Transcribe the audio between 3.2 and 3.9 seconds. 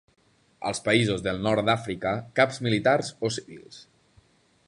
o civils.